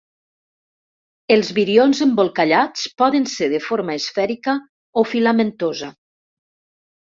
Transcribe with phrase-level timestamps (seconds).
[1.35, 4.57] Els virions embolcallats poden ser de forma esfèrica
[5.03, 5.93] o filamentosa.